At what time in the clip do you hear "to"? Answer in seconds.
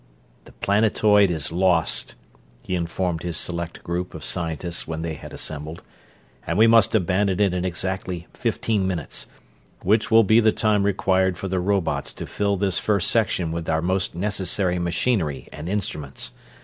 12.13-12.25